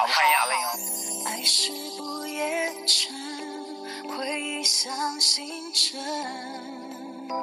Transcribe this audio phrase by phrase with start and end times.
[0.00, 0.64] 好，我看一下了哟。
[1.26, 3.14] 爱是不夜城，
[4.16, 6.00] 回忆像星辰。
[7.28, 7.36] 嗯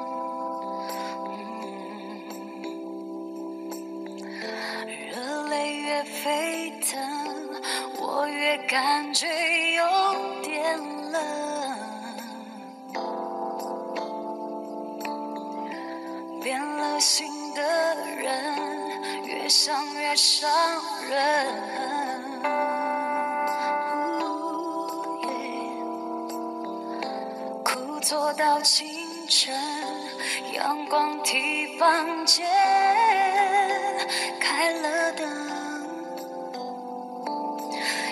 [5.12, 7.00] 热泪越沸腾，
[8.00, 9.28] 我越感觉
[9.76, 9.86] 有
[10.42, 10.80] 点
[11.12, 11.22] 冷。
[16.42, 17.62] 变了心的
[18.18, 18.56] 人，
[19.26, 20.50] 越想越伤
[21.08, 21.97] 人。
[28.08, 28.88] 坐到清
[29.28, 29.54] 晨，
[30.54, 32.48] 阳光替房间
[34.40, 35.28] 开了灯，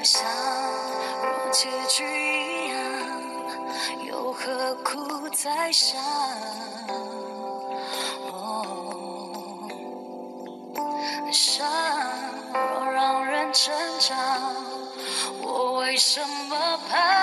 [0.03, 0.21] 像
[1.23, 2.77] 若结局一样，
[4.05, 5.97] 又何苦再想？
[8.33, 9.63] 哦，
[11.31, 11.65] 伤
[12.51, 14.53] 若让人成长，
[15.41, 17.14] 我为什么怕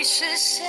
[0.00, 0.66] 会实现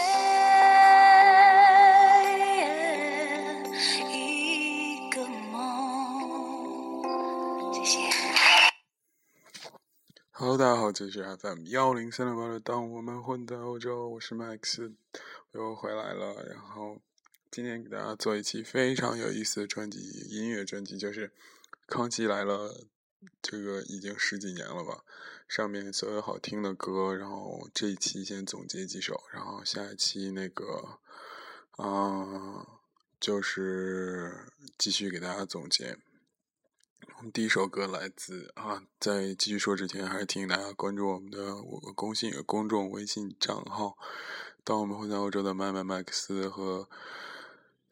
[4.11, 7.01] 一个梦。
[7.73, 8.09] 谢谢。
[10.31, 12.59] Hello，大家好，这里是 FM 幺零三六八六。
[12.59, 14.93] 当我们混在欧洲，我是 Max，
[15.53, 16.45] 我又回来了。
[16.49, 16.97] 然后
[17.49, 19.97] 今天给大家做一期非常有意思的专辑，
[20.29, 21.29] 音乐专辑，就是
[21.87, 22.69] 《康熙来了》。
[23.41, 25.03] 这个已经十几年了吧，
[25.47, 30.99] 上面所有好听的歌，然后这一期先总结几首，然后下一期那个，
[31.77, 32.65] 啊、
[33.19, 35.97] 就是继续给大家总结。
[37.17, 43.97] 我们第一首歌来自啊，在继续说之前，还是提醒大家关注我们的我公信公众微信账号。
[44.63, 46.87] 当我们混在欧洲的麦麦麦克斯和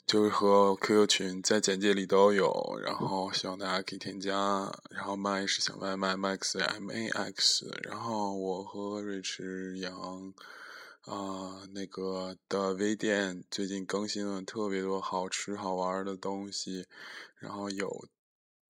[0.10, 2.52] 就是和 QQ 群在简介里都有，
[2.84, 4.34] 然后希望大家可以添加。
[4.90, 10.34] 然后麦是小麦麦 Max M A X，然后我和瑞驰杨
[11.02, 16.88] 啊、那个的微店最近更新了特别多好吃好玩的东西，
[17.38, 18.08] 然后有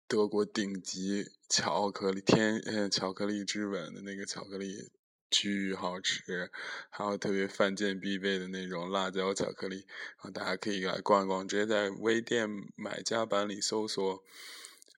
[0.10, 4.90] 德国顶级巧克力天呃巧克力之吻的那个巧克力。
[5.30, 6.52] 巨好吃，
[6.90, 9.86] 还有特别犯贱必备的那种辣椒巧克力，
[10.18, 14.24] 然后大家可以来逛一逛，直接在微店买家版里搜索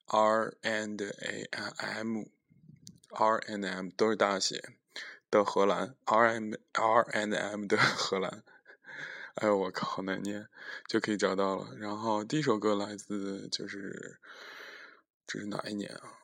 [0.08, 1.44] R and A
[1.78, 2.24] M
[3.10, 4.74] R and M 都是大写
[5.30, 8.44] 的荷兰 R M R and M 的 荷兰，
[9.36, 10.48] 哎呦我靠，好难念，
[10.88, 11.76] 就可以找到了。
[11.78, 14.20] 然后第一首歌来自就是
[15.28, 16.21] 这是哪一年啊？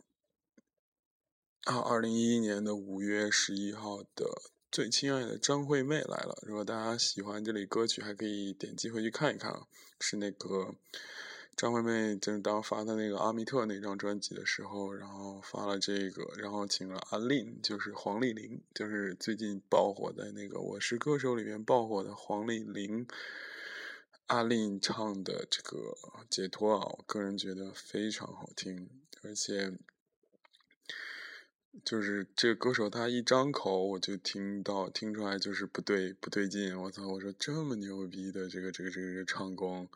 [1.68, 4.26] 啊，二零一一年的五月十一号的
[4.72, 6.38] 《最亲爱的张惠妹》来了。
[6.44, 9.68] 如果大家喜欢这里歌曲，还可以点击回去看一看啊。
[10.00, 10.74] 是那个
[11.58, 23.06] 张惠妹，就是当发她那个阿密特那张专辑的时候，然后发了这个，然后请了阿令，就是黄丽玲，就是最近爆火的那个《我是歌手》里面爆火的黄丽玲。
[24.28, 25.78] 阿令唱的这个
[26.30, 28.90] 《解脱》啊，我个人觉得非常好听，
[29.24, 29.74] 而且
[31.86, 37.08] 就是这个歌手他一张口我就听到听出来就是不对不对劲，我操！
[37.08, 39.88] 我说这么牛逼的这个这个这个唱功，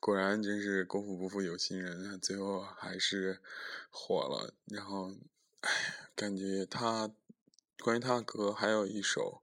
[0.00, 3.38] 果然真是功夫不负有心人，最后还是
[3.90, 4.52] 火了。
[4.66, 5.12] 然后，
[5.60, 5.70] 哎，
[6.14, 7.10] 感觉他
[7.82, 9.42] 关于他的歌还有一首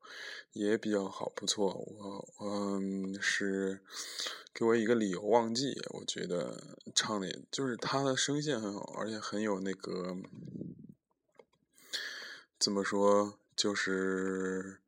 [0.53, 1.73] 也比较好，不错。
[1.97, 3.81] 我嗯是
[4.53, 10.17] 给我一个理由忘记，我觉得唱的就是他的声线很好，而且很有那个。
[12.65, 13.37] 怎么说？
[13.55, 14.81] 就是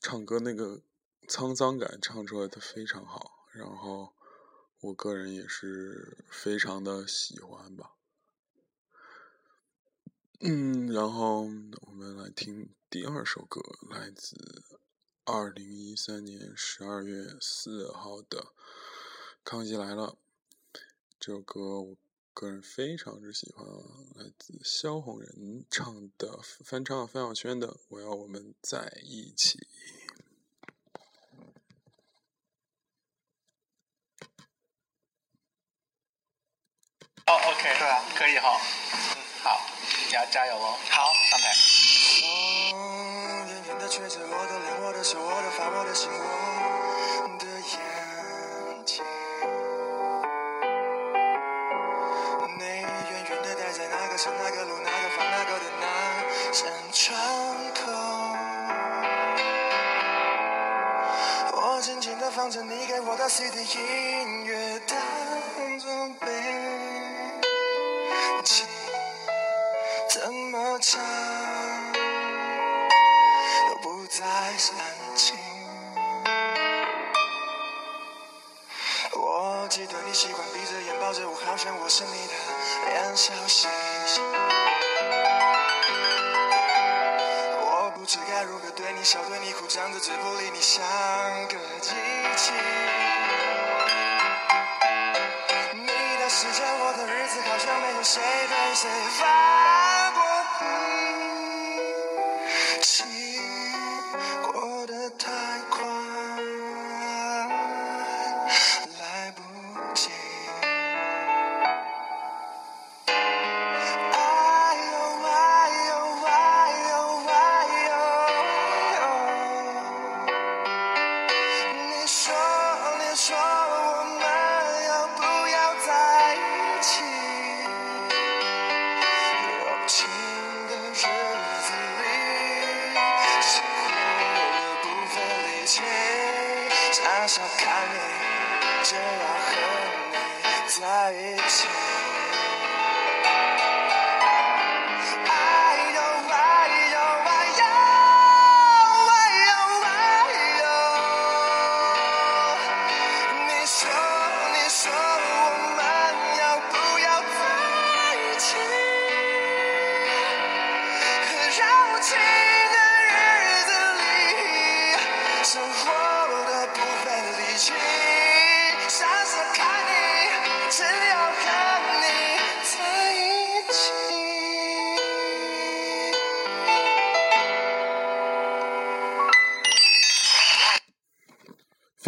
[0.00, 0.80] 唱歌那个
[1.28, 4.14] 沧桑感唱出来的非常好，然后
[4.80, 7.96] 我个人也是非常的喜欢吧。
[10.38, 13.60] 嗯，然后我们来听第二首歌，
[13.90, 14.64] 来自
[15.26, 18.38] 二零一三年十二月四号的
[19.44, 20.16] 《康熙来了》。
[21.18, 21.96] 这首歌我
[22.40, 23.66] 个人非常之喜欢
[24.14, 29.58] 来自萧红人唱的翻唱范晓萱的《我要我们在一起》。
[37.26, 39.60] 哦，OK，对啊，可以哈，嗯，好，
[40.08, 41.52] 你要加油哦，好，上台。
[42.22, 46.39] 风远远的吹着我的脸，我的手，我的发，我的心，我
[62.50, 65.88] 放着你给我的 CD 音乐，当作
[66.18, 66.26] 背
[68.42, 68.66] 景，
[70.08, 71.00] 怎么唱？
[73.68, 74.24] 都不再
[74.58, 74.76] 煽
[75.14, 75.36] 情。
[79.14, 82.34] 我记得你习惯闭着眼抱着我，好像我是你的
[82.90, 83.70] 两小星
[84.06, 84.24] 星。
[89.04, 90.82] 笑，对你哭，张着嘴不理你，像
[91.48, 91.90] 个机
[92.36, 92.52] 器。
[95.72, 95.86] 你
[96.18, 98.88] 的时间，我的日子，好像没有谁对谁
[99.18, 99.59] 放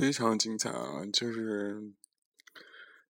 [0.02, 1.06] 非常精彩啊！
[1.12, 1.92] 就是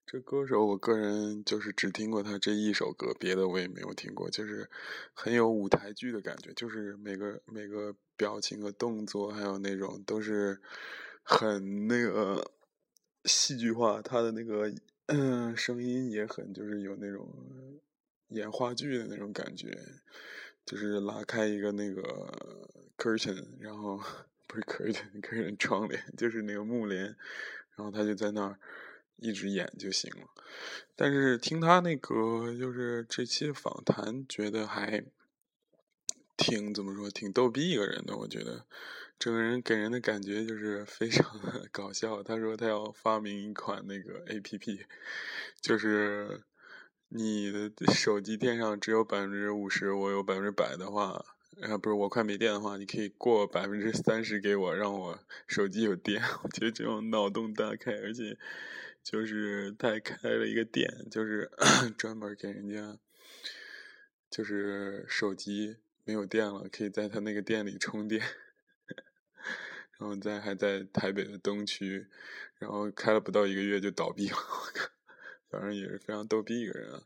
[0.04, 4.28] 这歌手，我个人就是只听过他这一首歌，别的我也没有听过。
[4.28, 4.68] 就是
[5.14, 10.60] 很有舞台剧的感觉，就是每个每个表情和动作，还有那种都是
[11.22, 12.50] 很那个
[13.24, 14.02] 戏剧化。
[14.02, 14.74] 他的那个
[15.06, 17.32] 嗯声音也很，就是有那种
[18.30, 19.70] 演话剧的那种感觉，
[20.66, 22.02] 就是拉开一个那个
[22.96, 24.00] curtain，然后。
[24.50, 27.04] 不是 curtain，curtain 窗帘，就是那个幕帘，
[27.76, 28.58] 然后他就在那儿
[29.14, 30.26] 一直演就行了。
[30.96, 35.04] 但是听他那个就是这期访谈，觉得还
[36.36, 38.16] 挺怎么说，挺逗逼一个人的。
[38.16, 38.66] 我觉得
[39.20, 42.20] 整个人给人的感觉就是非常的 搞笑。
[42.20, 44.84] 他说他要发明一款那个 A P P，
[45.60, 46.42] 就是
[47.10, 51.24] 你的手机电上只有百分之五十，我有百分之百的话。
[51.62, 56.22] 啊，不是我快没电的话，你可以过百分之三十给我，让我手机有电。
[56.42, 58.38] 我觉得这种脑洞大开，而且
[59.02, 61.50] 就是他还开了一个店，就是
[61.98, 62.98] 专门给人家，
[64.30, 68.24] 就是手机没有电了，可以在他那个店里充电。
[69.98, 72.06] 然后在还在台北的东区，
[72.56, 74.36] 然后开了不到一个月就倒闭了。
[74.36, 74.88] 我靠，
[75.50, 77.02] 反正也是非常逗逼一个人啊，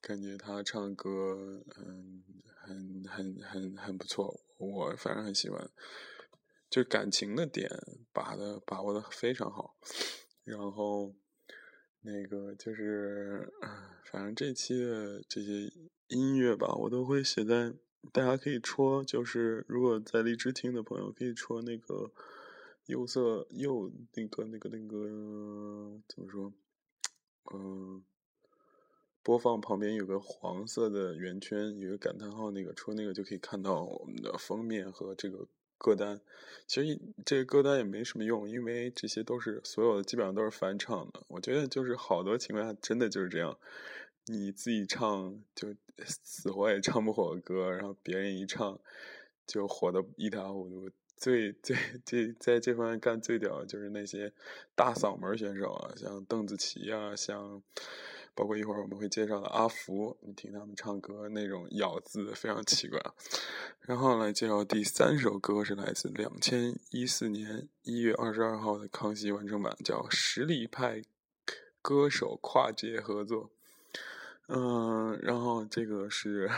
[0.00, 2.22] 感觉他唱歌，嗯。
[2.66, 5.70] 很很很很不错，我反正很喜欢，
[6.68, 7.70] 就感情的点
[8.12, 9.76] 把的把握的非常好，
[10.42, 11.14] 然后
[12.00, 13.52] 那个就是，
[14.10, 15.72] 反正这期的这些
[16.08, 17.72] 音乐吧，我都会写在，
[18.12, 22.10] 大家可以戳，就是如果在荔枝听的朋友可以戳那个
[22.86, 26.52] 右色右那个那个那个怎么说，
[27.54, 28.04] 嗯。
[29.26, 36.20] 播放旁边有个黄色的圆圈，有个感叹号，那个戳那个就可以看到我们的封面和这个歌单。
[36.68, 41.24] 其实这个歌单也没什么用，因为这些都是所有的基本上都是翻唱的。
[41.26, 43.58] 我觉得就是好多情况下真的就是这样，
[44.26, 48.78] 你自己唱就死活也唱不火歌，然后别人一唱
[49.44, 50.88] 就火的一塌糊涂。
[51.16, 54.32] 最最最在这方面干最屌的就是那些
[54.76, 57.60] 大嗓门选手啊，像邓紫棋啊，像。
[58.36, 63.00] 包括一会儿我们会介绍的阿福，你听他们唱歌那种咬字非常奇怪。
[63.80, 71.02] 然后来介绍第三首歌是来自两千一四年一月二十二号的康熙完整版，叫《实力派
[71.80, 73.44] 歌手跨界合作》。
[74.48, 76.50] 嗯，然后这个是。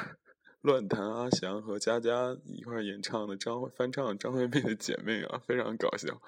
[0.69, 6.21] 乱弹阿翔和佳佳一块演唱的张翻唱张惠妹的姐妹啊，非常搞笑。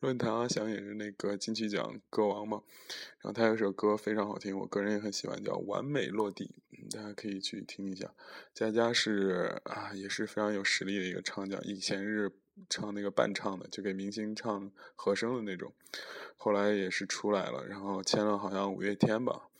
[0.00, 2.62] 乱弹阿翔也是那个金曲奖歌王嘛，
[3.20, 6.54] 然后他有首歌非常好听，我个人也很喜欢，叫《完美落地》，
[6.96, 8.10] 大家可以去听一下。
[8.54, 12.32] 佳佳是啊，也是非常有实力的一个唱将，以前是
[12.70, 15.70] 唱那个伴唱的，就给明星唱和声的那种，
[16.38, 19.50] 后来也是出来了，然后签了好像五月天吧。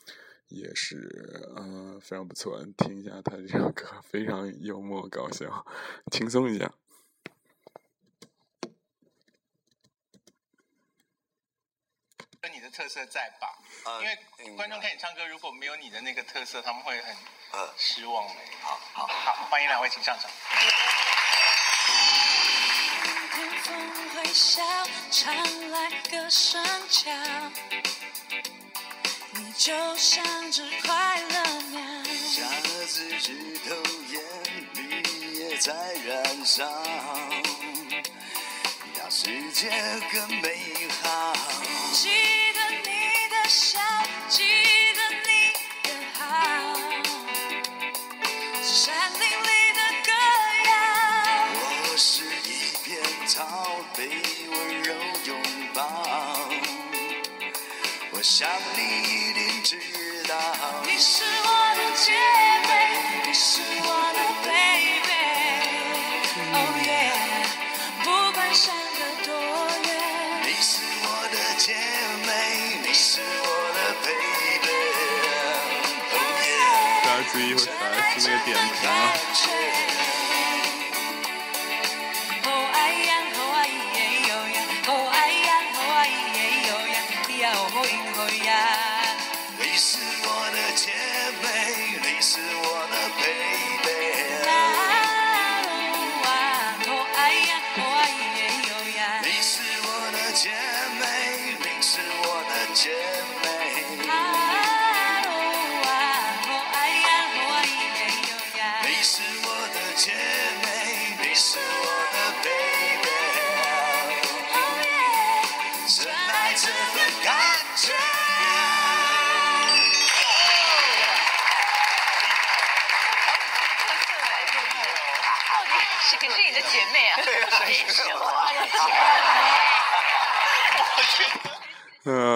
[0.53, 1.09] 也是，
[1.57, 2.63] 嗯，非常不错。
[2.77, 5.65] 听一下他这首歌，非常幽默搞笑，
[6.11, 6.71] 轻松一下。
[12.43, 13.47] 有你的特色在吧？
[14.01, 17.15] 因为观众看你唱歌，如果没有你的那个特色，他们会很
[17.75, 18.35] 失望的。
[18.61, 20.29] 好好好，欢迎两位，请上场。
[29.55, 31.79] 就像只快乐鸟，
[32.35, 32.43] 夹
[32.87, 33.75] 子指头，
[34.09, 34.19] 眼
[34.73, 35.73] 里也在
[36.05, 36.65] 燃烧，
[38.97, 39.69] 让世界
[40.11, 41.33] 更美好。
[78.45, 79.62] 点评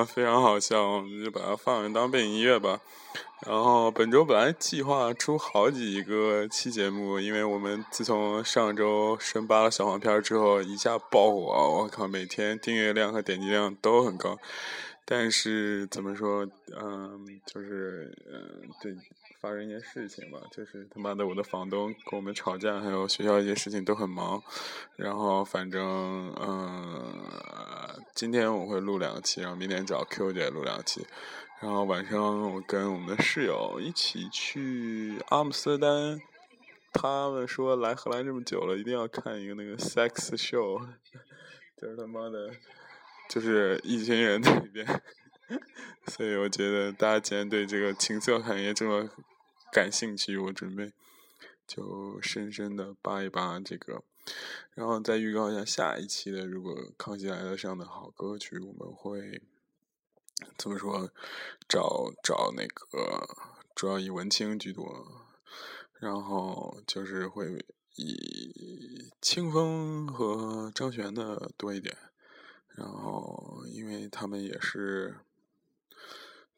[0.05, 2.79] 非常好笑，我们就把它放当背景音乐吧。
[3.45, 11.41] 然后本周本来计划出好几个期节目，因为我们自从上周深扒了小黄片之后一下爆火，
[11.81, 14.37] 我靠，每天订阅量和点击量都很高。
[15.09, 16.45] 但是怎么说，
[16.75, 18.95] 嗯，就是嗯，对。
[19.39, 24.41] 发生一件事情吧，就是他妈的我的房东跟我们吵架，还有学校一些事情都很忙，
[24.95, 31.05] 然后反正嗯，今天我会录两期，然后明天找 Q 姐录两期，
[31.61, 36.19] 然后晚上我跟我们的室友一起去阿姆斯特丹，
[36.91, 40.83] 他们说来荷兰这么久了，一定要看一个那个 sex show，
[41.79, 42.49] 就是他妈的，
[43.29, 45.03] 就是一群人在里边。
[46.07, 49.09] 所以我觉得大家既然对这个情色行业这么
[49.71, 50.91] 感兴趣，我准备
[51.65, 54.03] 就深深的扒一扒这个，
[54.73, 56.45] 然后再预告一下下一期的。
[56.45, 59.41] 如果《康熙来了》上的好歌曲，我们会
[60.57, 61.11] 怎么说？
[61.67, 63.27] 找找那个
[63.73, 65.07] 主要以文青居多，
[65.99, 67.65] 然后就是会
[67.95, 71.95] 以清风和张悬的多一点，
[72.77, 75.17] 然后因为他们也是。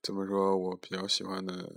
[0.01, 0.55] 怎么说？
[0.55, 1.75] 我比较喜欢的，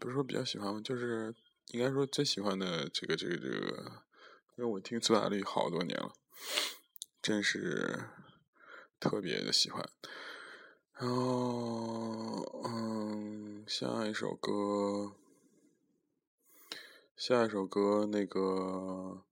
[0.00, 1.32] 不是说比较喜欢，就是
[1.68, 4.02] 应该说最喜欢的这个这个这个，
[4.56, 6.12] 因为我听苏打绿好多年了，
[7.22, 8.08] 真是
[8.98, 9.88] 特别的喜欢。
[10.94, 15.12] 然后，嗯，下一首歌，
[17.16, 19.22] 下一首歌，那个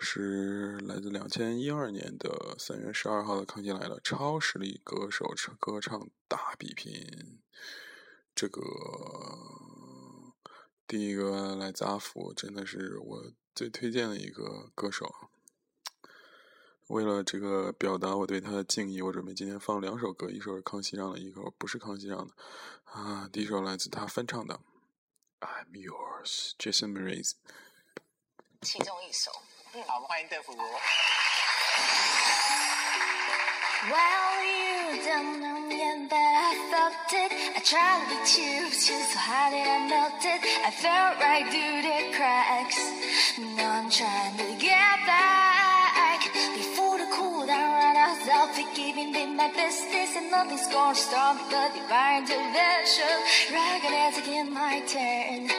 [0.00, 7.40] 是来自两千一二年的三月十二号的《康熙来了》，超实力歌手唱歌唱大比拼。
[8.34, 8.62] 这个
[10.86, 15.12] 第一个来自阿福，真的是我最推荐的一个歌手。
[16.86, 22.34] 为了这个表达我对他的敬意，我准备今天放两首歌，一首是康熙唱的，一首不是康熙唱的。
[22.84, 24.60] 啊，第一首来自他翻唱的
[25.46, 27.32] 《I'm Yours》，Jason Mraz。
[28.62, 29.32] 其中一首。
[29.73, 30.59] 嗯，好，我们欢迎邓福如。
[33.89, 37.31] Well, you don't know yet, but I felt it.
[37.55, 40.39] I tried to be too, too, so how did I melt it?
[40.63, 42.79] I fell right through the cracks.
[43.57, 46.31] Now I'm trying to get back.
[46.55, 51.69] Before the cool down run out, self-forgiving did my business, and nothing's gonna stop the
[51.75, 53.21] divine intervention.
[53.51, 55.51] Recognizing in my turn,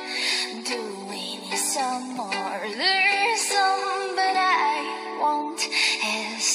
[0.64, 1.07] doing
[1.55, 5.61] some more, there's some, but I won't
[6.01, 6.49] hesitate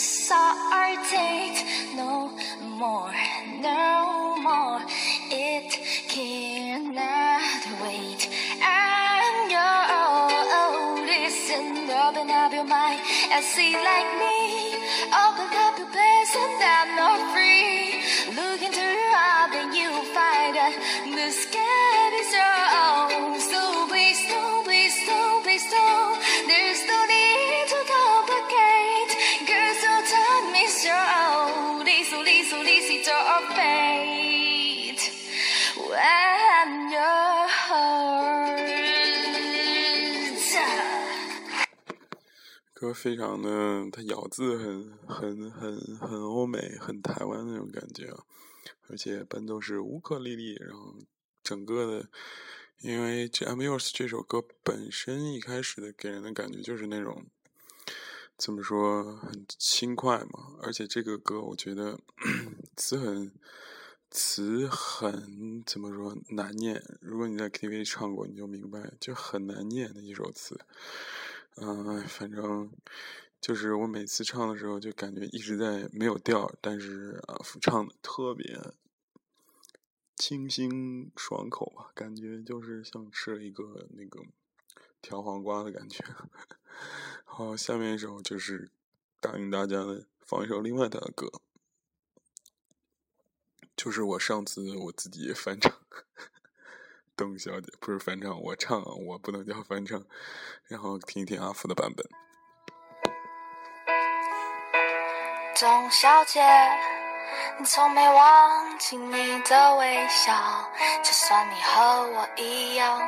[1.97, 2.31] no
[2.63, 3.15] more,
[3.61, 4.81] no more.
[5.31, 7.43] It cannot
[7.83, 8.29] wait.
[8.63, 9.95] I'm your
[11.07, 13.01] listen, open up your mind
[13.33, 14.75] and see like me.
[15.27, 17.54] Open up your place and I'm not free.
[42.95, 48.25] 非常的，它咬字很很很很欧美，很台湾那种感觉啊，
[48.89, 50.95] 而且伴奏是乌克丽丽，然后
[51.43, 52.09] 整个的，
[52.81, 57.27] 因为这《I'm Yours》这首歌本身一开始的给人的感觉就是那种
[58.39, 61.99] 怎么说很轻快嘛，而且这个歌我觉得
[62.77, 63.33] 词很
[64.11, 70.61] 词很怎么说难念，如果你在 KTV 唱过，你就明白，就很难念的一首词。
[71.57, 72.71] 嗯，反正
[73.41, 78.73] 就是我每次唱的时候，就感觉一直在没有调，但是啊，唱的特别
[80.17, 84.25] 清新爽口吧，感觉就是像吃了一个那个
[85.01, 86.05] 调黄瓜的感觉。
[87.25, 88.71] 好，下面一首就是
[89.21, 91.31] 答应大家的，放一首另外的歌，
[93.77, 95.73] 就是我上次我自己翻唱。
[97.17, 100.03] 邓小姐不是翻唱，我唱，我不能叫翻唱。
[100.69, 102.05] 然后听一听阿福的版本。
[105.59, 106.43] 董小姐，
[107.59, 110.33] 你从没忘记你的微笑，
[111.03, 113.01] 就算你和我一样，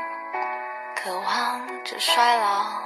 [0.94, 2.82] 渴望着衰老。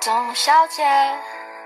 [0.00, 0.84] 董小姐。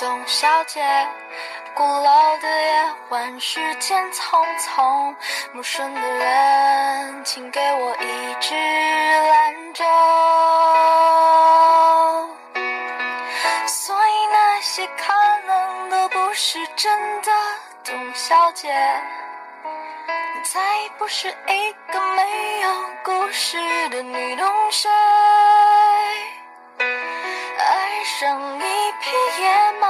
[0.00, 0.82] 董小姐。
[1.74, 5.14] 鼓楼的夜晚，时间匆匆，
[5.52, 9.84] 陌生的人，请给我一支兰州。
[13.66, 15.12] 所以那些可
[15.46, 17.30] 能都不是真的，
[17.84, 18.72] 董小姐，
[19.64, 20.60] 你再
[20.96, 22.70] 不是一个没有
[23.04, 23.58] 故事
[23.90, 24.88] 的女同学。
[27.58, 29.89] 爱上一匹野马。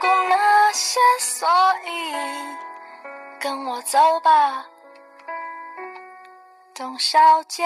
[0.00, 0.72] 不顾那。
[0.72, 1.46] 些，所
[1.84, 2.12] 以
[3.38, 4.66] 跟我走吧，
[6.72, 7.64] 董小姐。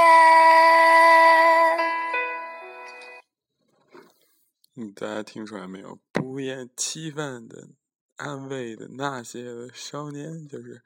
[4.74, 6.00] 嗯，大家听出来没有？
[6.10, 7.68] 不厌其烦的
[8.16, 10.82] 安慰的那些少年，就是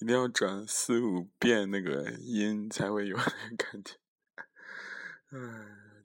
[0.00, 3.94] 一定要转四五遍那个音才会有那个感觉。
[5.30, 5.38] 哎，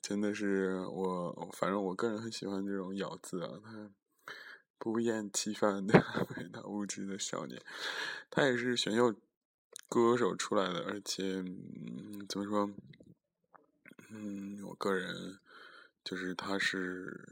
[0.02, 3.91] 真的是我，反正我个人很喜欢这种咬字啊，它。
[4.80, 7.62] 不厌其烦的为那无知的少年，
[8.30, 9.13] 他也是选秀
[9.90, 12.70] 歌手出来的，而且嗯，怎么说？
[14.10, 15.40] 嗯，我个人
[16.04, 17.28] 就是他是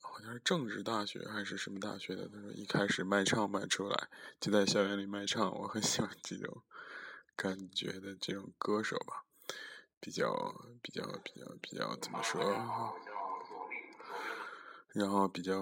[0.00, 2.28] 好像是政治大学还是什么大学的？
[2.28, 4.08] 他说一开始卖唱卖出来，
[4.40, 5.52] 就在校园里卖唱。
[5.58, 6.62] 我很喜欢这种
[7.36, 9.24] 感觉的这种歌手吧，
[10.00, 12.40] 比较比较比较比较怎么说？
[14.94, 15.54] 然后比较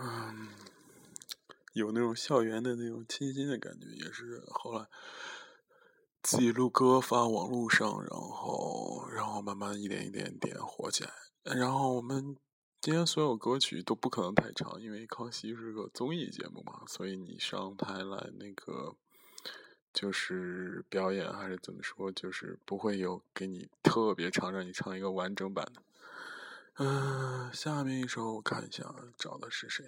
[0.00, 0.48] 嗯，
[1.72, 4.86] 有那种校园的那种清新的感觉，也是后来
[6.22, 11.10] 自己录歌发网络上，然后然后慢慢一点一点点火起来。
[11.42, 12.36] 然后我们
[12.80, 18.96] 今天所有歌曲都不可能太长，因为康熙是个综艺节目嘛，所以你上台来那个
[19.92, 25.82] 就是表演还是怎么说，就是不会有给你特别长让你唱一个完整版的。
[26.78, 29.84] 嗯，下面一首我看一下找的是谁？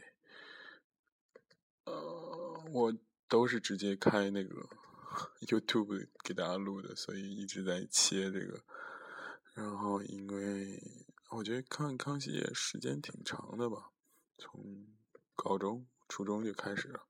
[1.84, 2.94] 呃，我
[3.28, 4.68] 都是直接开那个
[5.46, 8.62] YouTube 给大家录的，所以一直在切这个。
[9.54, 10.82] 然后因为。
[11.32, 13.92] 我觉得看康熙也时间挺长的吧，
[14.36, 14.84] 从
[15.36, 17.06] 高中、初中就开始了。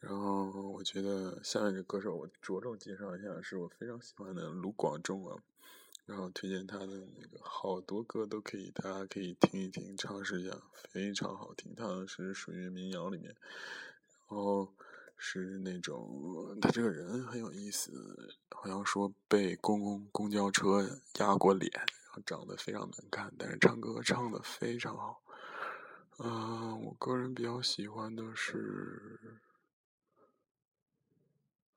[0.00, 5.36] 然后我觉得下面这歌手我着重介绍一下，是我非常喜欢的卢广仲啊。
[6.04, 10.56] 然后推荐他的那个好多歌都可以，大家可以听一听，尝试一下，
[10.90, 11.74] 非常好听。
[11.74, 13.34] 他是属于民谣里面，
[14.28, 14.72] 然后
[15.16, 21.70] 是那种他这个人很有意思，好像说被公共公交车压过脸。
[21.74, 25.22] 然后长得非常难看，但是唱歌唱的非常好。
[26.18, 29.18] 嗯，我个人比较喜欢的是，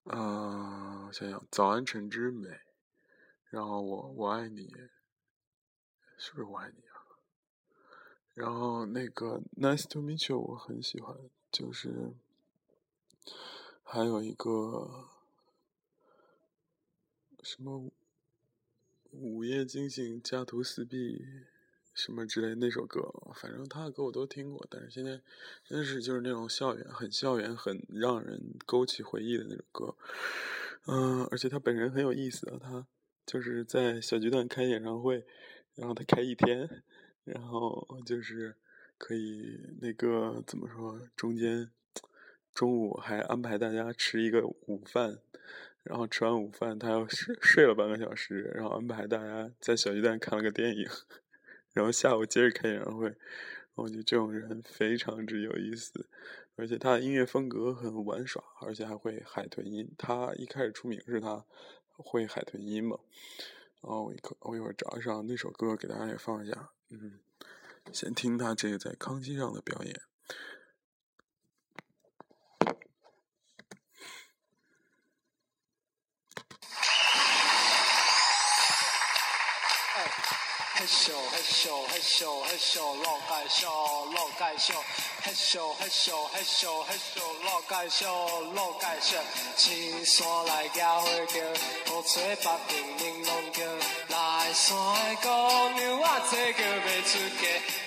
[0.04, 2.50] 嗯，想想早安晨之美，
[3.50, 4.74] 然后我我爱你，
[6.18, 6.96] 是不是我爱你啊？
[8.34, 11.18] 然后那个 Nice to meet you 我很喜欢，
[11.52, 12.14] 就是
[13.84, 15.10] 还有一个
[17.44, 17.92] 什么。
[19.18, 21.26] 午夜惊醒，家徒四壁，
[21.94, 23.02] 什么之类那首歌，
[23.34, 24.68] 反正他的歌我都听过。
[24.70, 25.22] 但是现在
[25.64, 29.96] 真是就是那种校园，很校园，很让人勾起回忆的那种歌。
[30.88, 32.86] 嗯，而且他本人很有意思啊，他
[33.26, 35.26] 就是在小巨蛋开演唱会，
[35.76, 36.84] 然后他开一天，
[37.24, 38.56] 然后就是
[38.98, 41.70] 可以那个怎么说，中间
[42.54, 45.20] 中午还安排大家吃一个午饭。
[45.84, 50.90] 然后吃完午饭，他要睡睡了半个小时，然后安排大家在小巨蛋看了个电影，
[51.74, 53.14] 然后下午接着开演唱会。
[53.76, 56.08] 我觉得这种人非常之有意思，
[56.56, 59.88] 而且他的音乐风格很玩耍，而且还会海豚音。
[59.96, 61.46] 他一开始出名是他
[61.98, 63.00] 会海豚音嘛。
[63.82, 66.72] 然后我一可我一会儿找一找那首歌给大家也放一下。
[66.90, 67.20] 嗯，
[67.92, 70.02] 先听他这个在康熙上的表演。
[80.86, 84.76] 嘿咻嘿咻嘿咻嘿咻，老介绍老介绍，
[85.24, 89.18] 嘿咻嘿咻嘿咻嘿咻，老介绍老介绍，
[89.58, 91.40] 青山来交花桥，
[91.90, 93.64] 古翠白平玲珑桥，
[94.10, 95.28] 来山的姑
[95.80, 97.85] 娘我这叫袂出嫁。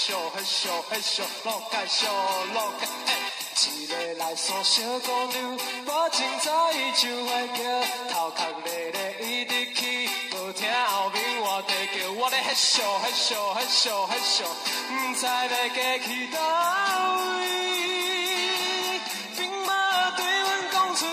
[0.00, 2.08] 咻嘿咻嘿咻，老介绍
[2.54, 7.60] 老介，一个来山小姑娘，我凊彩伊就会叫，
[8.10, 14.42] 头壳咧咧一直起，无听后面话在叫，我咧嘿咻嘿咻嘿咻嘿咻，
[14.90, 16.38] 唔知要嫁去倒
[17.36, 17.42] 位，
[19.36, 19.66] 并无
[20.16, 21.04] 对阮讲出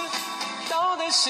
[0.69, 1.27] 到底啥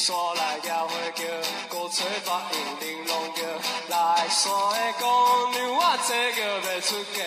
[0.00, 1.24] 山来摇花桥，
[1.68, 3.42] 古翠发映玲珑桥，
[3.88, 5.04] 来山的姑
[5.52, 6.40] 娘我这叫
[6.72, 7.22] 要出嫁，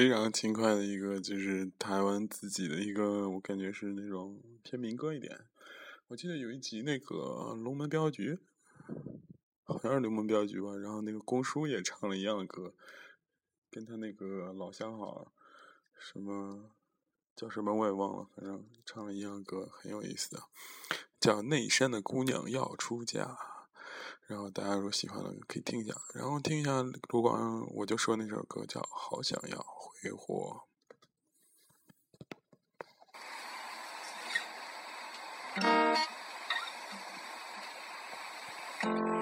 [0.00, 5.44] 非常轻快的一个，就是台湾自己的一个，我感觉是那种偏民歌一点。
[6.08, 7.16] 我记得有一集那个
[7.54, 8.32] 《龙门镖局》，
[9.62, 12.72] 好像是《龙门镖局》吧，然后那个公叔也唱了一样的歌，
[13.70, 15.34] 跟他那个老相好，
[15.98, 16.70] 什么
[17.36, 20.44] 叫什么我也忘了，反正唱了一样歌，很有意思的，
[21.20, 23.24] 叫《内山的姑娘要出嫁》。
[24.30, 26.70] 然后大家如果喜欢的可以听一下，然后听一下
[27.08, 30.62] 卢广，我就说那首歌叫《好想要挥霍》。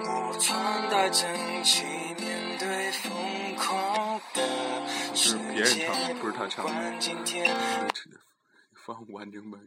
[0.05, 1.27] 我穿戴整
[1.63, 5.89] 齐，面对疯狂的世界，
[6.21, 7.57] 不管今天。
[8.85, 9.59] 放完整版。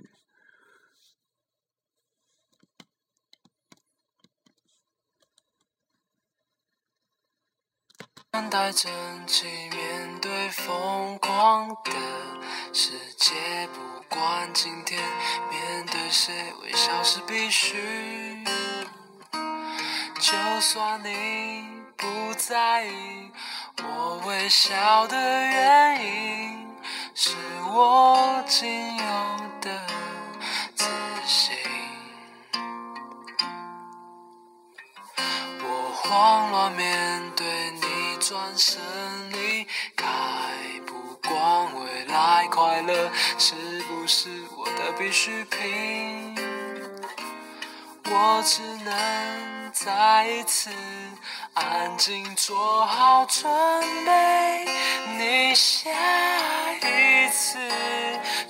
[8.35, 8.91] 穿戴整
[9.27, 11.93] 齐，面对疯狂的
[12.73, 13.35] 世界，
[13.75, 14.99] 不管今天
[15.51, 18.43] 面对谁，微笑是必须。
[20.19, 23.31] 就算你不在意
[23.85, 26.67] 我微笑的原因，
[27.15, 27.37] 是
[27.71, 29.05] 我仅有
[29.61, 29.87] 的
[30.75, 30.87] 自
[31.27, 31.55] 信。
[35.61, 37.92] 我慌乱面对你
[38.23, 38.81] 转身
[39.33, 40.07] 离开，
[40.87, 40.95] 不
[41.29, 43.55] 管未来快乐是
[43.89, 46.37] 不是我的必需品，
[48.05, 49.63] 我只能。
[49.75, 50.71] 再一次
[51.55, 53.51] 安静做好准
[54.05, 54.67] 备，
[55.17, 55.91] 你下
[56.83, 57.59] 一次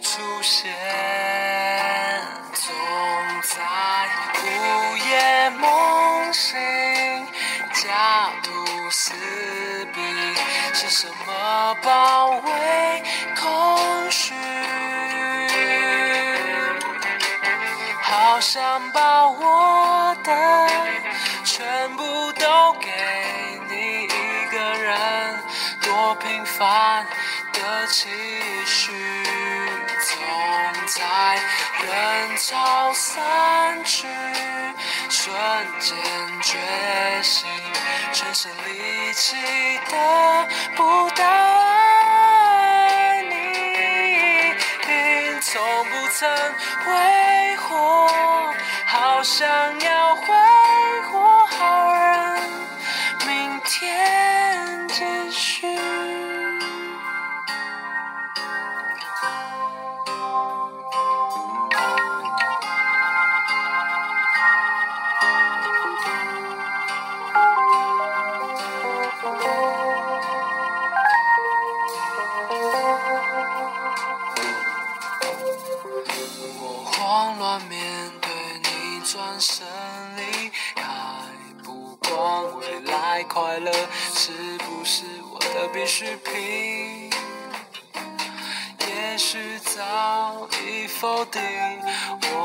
[0.02, 0.74] 出现，
[2.52, 2.74] 总
[3.42, 3.56] 在
[4.42, 6.58] 午夜梦醒，
[7.72, 8.50] 家徒
[8.90, 9.14] 四，
[10.82, 13.02] 是什么包围
[13.40, 14.34] 空虚？
[18.02, 20.68] 好想把我的。
[21.44, 21.64] 全
[21.96, 22.90] 部都给
[23.68, 25.38] 你一个人，
[25.82, 27.06] 多平凡
[27.52, 28.08] 的期
[28.66, 28.90] 许，
[30.00, 30.16] 总
[30.88, 31.38] 在
[31.84, 34.08] 人潮散去，
[35.24, 35.32] 瞬
[35.78, 35.96] 间
[36.42, 36.58] 觉
[37.22, 37.46] 醒，
[38.12, 39.36] 全身力气
[39.88, 43.32] 得不到爱你，
[45.40, 46.28] 从不曾
[46.84, 48.10] 挥霍，
[48.84, 49.46] 好想
[49.78, 50.41] 要挥。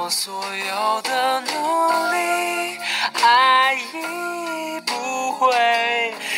[0.09, 1.49] 所有的努
[2.11, 2.79] 力，
[3.21, 5.51] 爱已不会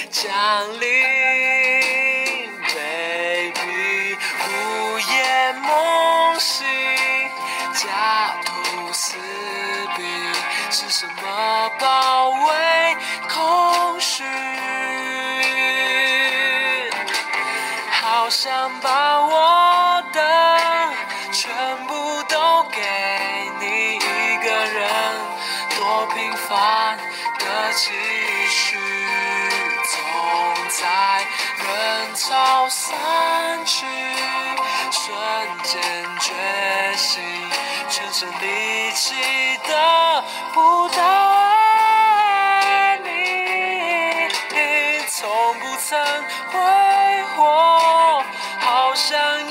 [0.10, 0.28] 降
[0.80, 0.90] 临
[2.74, 4.50] ，baby，午
[4.98, 6.66] 夜梦醒，
[7.76, 9.16] 家徒四
[9.96, 10.04] 壁，
[10.72, 12.98] 是什么包围
[13.30, 14.24] 空虚？
[18.02, 19.39] 好想把我
[26.50, 27.92] 的期
[28.50, 28.78] 许，
[29.86, 29.98] 总
[30.70, 30.84] 在
[31.58, 32.98] 人潮散
[33.66, 33.86] 去，
[34.92, 35.06] 瞬
[35.64, 35.80] 间
[36.20, 36.34] 觉
[36.98, 37.22] 醒，
[37.90, 39.14] 全身力气
[39.68, 41.04] 得不到
[41.38, 44.28] 爱你，
[45.08, 46.00] 从不曾
[46.52, 46.58] 挥
[47.36, 48.24] 霍。
[48.62, 49.49] 好想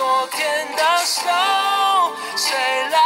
[0.00, 1.20] 昨天的手，
[2.34, 2.56] 谁
[2.88, 2.96] 来？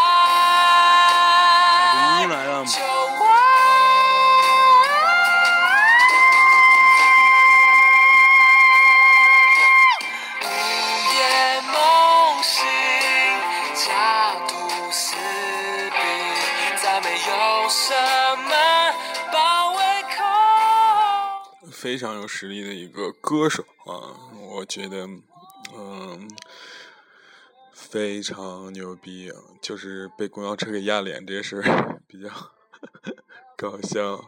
[21.72, 25.06] 非常有实力的一个歌手啊，我觉得，
[25.76, 26.30] 嗯，
[27.94, 29.32] 非常牛逼！
[29.60, 31.62] 就是被公交车给压脸这事
[32.08, 32.28] 比较
[33.56, 34.20] 搞笑。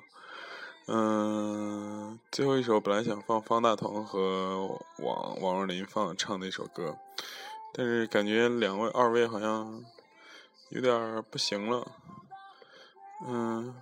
[0.86, 6.96] 嗯，最后一首本来想放方大同和王王若琳放唱的一首歌，
[7.74, 9.82] 但是感觉两位二位好像
[10.68, 11.90] 有点不行了，
[13.26, 13.74] 嗯，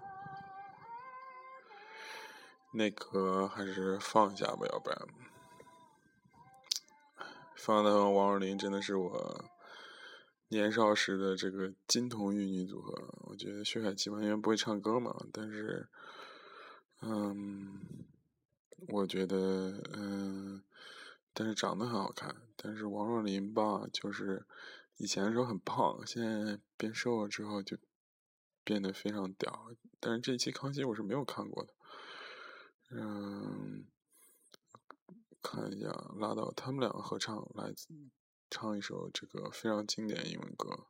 [2.73, 4.99] 那个还是放下吧，要不然
[7.55, 9.45] 放的王若琳真的是我
[10.55, 12.93] 年少时的这个金童玉女组合。
[13.25, 15.89] 我觉得薛凯琪完全不会唱歌嘛，但是，
[17.03, 17.81] 嗯，
[18.89, 20.63] 我觉得，嗯。
[21.37, 24.47] 但是长得很好看，但是王若琳吧，就是
[24.99, 27.77] 以前的时候很胖，现在变瘦了之后就
[28.63, 29.67] 变得非常屌。
[29.99, 31.75] 但是这一期康熙我是没有看过的，
[32.91, 33.85] 嗯，
[35.43, 35.89] 看一下
[36.21, 37.89] 拉到他们两个合唱，来自
[38.57, 40.87] 唱一首这个非常经典英文歌，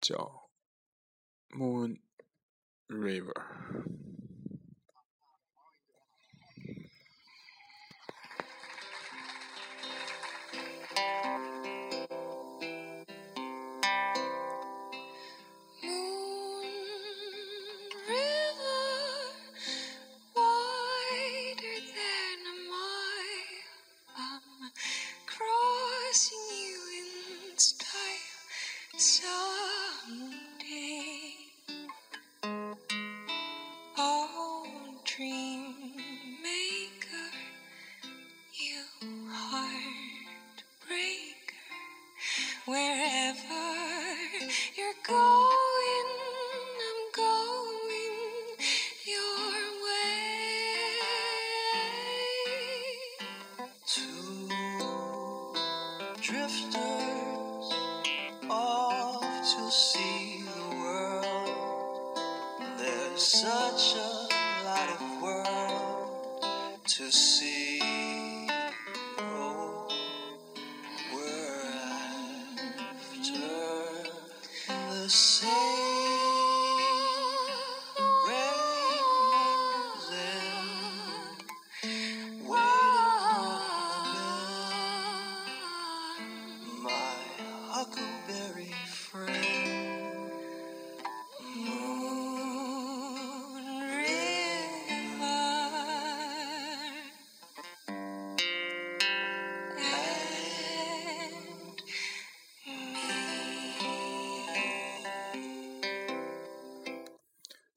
[0.00, 0.48] 叫
[1.54, 2.00] 《Moon
[2.88, 3.34] River》。
[27.64, 27.94] last time.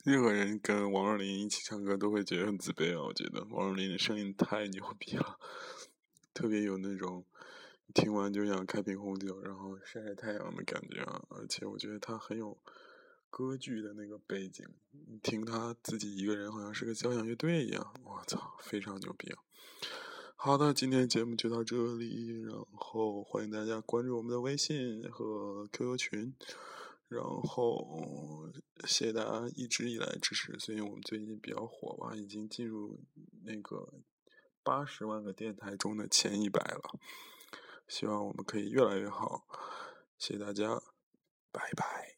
[0.07, 3.03] 任何人跟王若琳一起唱歌都会觉得很自卑啊！
[3.03, 5.37] 我觉得王若琳的声音太牛逼了，
[6.33, 7.25] 特别有那种
[7.93, 11.21] 听完就想开瓶红酒，然后晒晒太阳的感觉啊！
[11.27, 12.57] 而且我觉得她很有
[13.29, 14.65] 歌剧的那个背景，
[15.21, 19.35] 听她自己一个人好像是个交响乐队一样，我操，非常牛逼！
[20.37, 26.33] 好的，今天节目就到这里，然后欢迎大家关注我们的微信和 QQ 群。
[27.07, 28.51] 然后，
[28.85, 30.57] 谢谢大家一直以来支持。
[30.59, 32.99] 所以我们最近比较火吧，已经进入
[33.45, 33.93] 那个
[34.63, 36.99] 八十万个电台中的前一百了。
[37.87, 39.47] 希望我们可以越来越好。
[40.17, 40.81] 谢谢大家，
[41.51, 42.16] 拜拜。